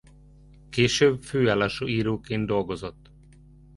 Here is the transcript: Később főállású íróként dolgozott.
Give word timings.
Később 0.69 1.21
főállású 1.21 1.87
íróként 1.87 2.45
dolgozott. 2.47 3.11